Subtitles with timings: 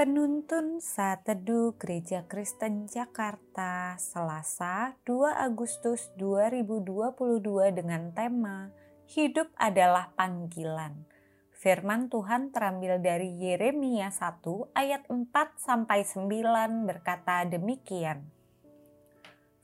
[0.00, 8.72] Penuntun Saat Teduh Gereja Kristen Jakarta Selasa 2 Agustus 2022 dengan tema
[9.12, 11.04] Hidup adalah panggilan.
[11.52, 15.20] Firman Tuhan terambil dari Yeremia 1 ayat 4
[15.60, 18.24] sampai 9 berkata demikian.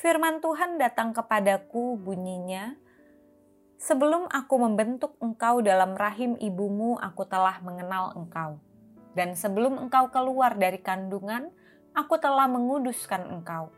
[0.00, 2.80] Firman Tuhan datang kepadaku bunyinya,
[3.76, 8.71] Sebelum aku membentuk engkau dalam rahim ibumu, aku telah mengenal engkau
[9.12, 11.52] dan sebelum engkau keluar dari kandungan,
[11.92, 13.68] aku telah menguduskan engkau.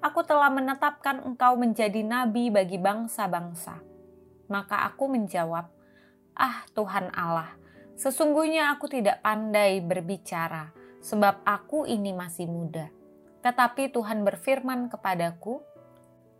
[0.00, 3.78] Aku telah menetapkan engkau menjadi nabi bagi bangsa-bangsa.
[4.50, 5.68] Maka aku menjawab,
[6.34, 7.52] Ah Tuhan Allah,
[7.94, 10.72] sesungguhnya aku tidak pandai berbicara,
[11.04, 12.88] sebab aku ini masih muda.
[13.44, 15.62] Tetapi Tuhan berfirman kepadaku,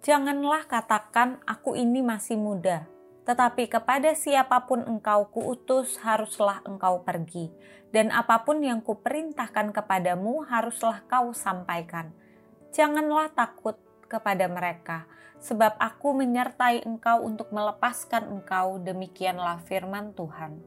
[0.01, 2.89] Janganlah katakan aku ini masih muda,
[3.31, 7.47] tetapi kepada siapa pun engkau kuutus haruslah engkau pergi,
[7.95, 12.11] dan apa pun yang kuperintahkan kepadamu haruslah kau sampaikan.
[12.75, 13.79] Janganlah takut
[14.11, 15.07] kepada mereka,
[15.39, 20.59] sebab aku menyertai engkau untuk melepaskan engkau, demikianlah firman Tuhan.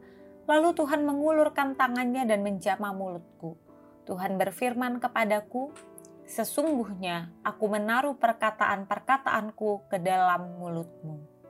[0.48, 3.60] Lalu Tuhan mengulurkan tangannya dan menjamah mulutku.
[4.08, 5.76] Tuhan berfirman kepadaku,
[6.24, 11.43] Sesungguhnya aku menaruh perkataan-perkataanku ke dalam mulutmu.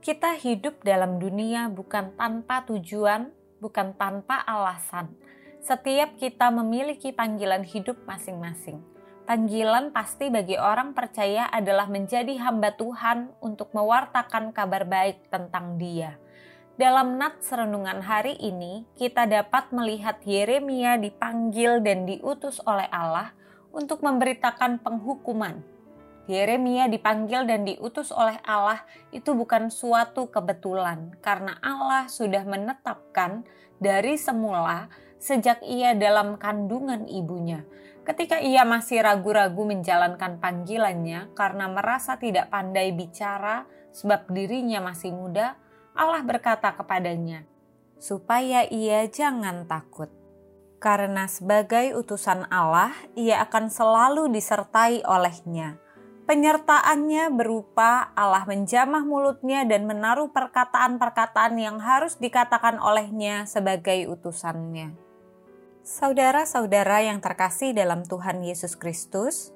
[0.00, 3.28] Kita hidup dalam dunia bukan tanpa tujuan,
[3.60, 5.12] bukan tanpa alasan.
[5.60, 8.80] Setiap kita memiliki panggilan hidup masing-masing.
[9.28, 16.16] Panggilan pasti bagi orang percaya adalah menjadi hamba Tuhan untuk mewartakan kabar baik tentang Dia.
[16.80, 23.36] Dalam nats renungan hari ini, kita dapat melihat Yeremia dipanggil dan diutus oleh Allah
[23.68, 25.60] untuk memberitakan penghukuman
[26.30, 33.42] Yeremia dipanggil dan diutus oleh Allah itu bukan suatu kebetulan, karena Allah sudah menetapkan
[33.82, 34.86] dari semula
[35.18, 37.66] sejak ia dalam kandungan ibunya.
[38.06, 45.58] Ketika ia masih ragu-ragu menjalankan panggilannya karena merasa tidak pandai bicara, sebab dirinya masih muda,
[45.98, 47.42] Allah berkata kepadanya,
[47.98, 50.08] "Supaya ia jangan takut."
[50.80, 55.76] Karena sebagai utusan Allah, ia akan selalu disertai olehnya
[56.30, 64.94] Penyertaannya berupa Allah menjamah mulutnya dan menaruh perkataan-perkataan yang harus dikatakan olehnya sebagai utusannya.
[65.82, 69.50] Saudara-saudara yang terkasih dalam Tuhan Yesus Kristus,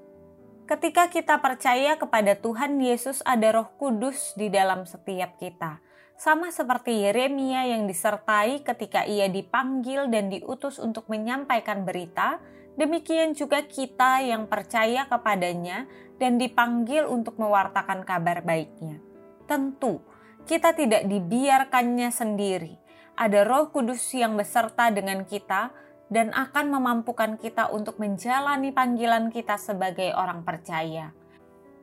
[0.67, 5.79] ketika kita percaya kepada Tuhan Yesus ada Roh Kudus di dalam setiap kita,
[6.19, 12.43] sama seperti Yeremia yang disertai ketika ia dipanggil dan diutus untuk menyampaikan berita,
[12.75, 15.87] demikian juga kita yang percaya kepadanya
[16.19, 19.03] dan dipanggil untuk mewartakan kabar baiknya.
[19.45, 20.01] Tentu,
[20.45, 22.75] kita tidak dibiarkannya sendiri.
[23.15, 25.71] Ada Roh Kudus yang beserta dengan kita
[26.13, 31.15] dan akan memampukan kita untuk menjalani panggilan kita sebagai orang percaya.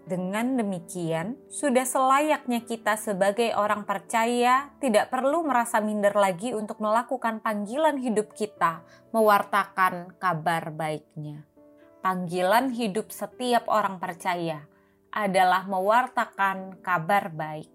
[0.02, 7.40] Dengan demikian, sudah selayaknya kita sebagai orang percaya tidak perlu merasa minder lagi untuk melakukan
[7.40, 8.82] panggilan hidup kita,
[9.14, 11.46] mewartakan kabar baiknya
[12.02, 14.66] panggilan hidup setiap orang percaya
[15.14, 17.70] adalah mewartakan kabar baik.